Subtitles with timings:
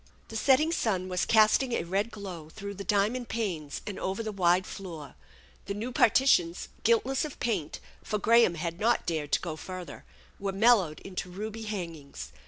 [0.29, 4.31] The setting sun was casting a red glow through the diamond panes and over the
[4.31, 5.13] wide floor.
[5.67, 10.03] The new partitions, guiltless of paint, for Graham had not dared to go further,
[10.39, 12.31] were mel lowed into ruby hangings.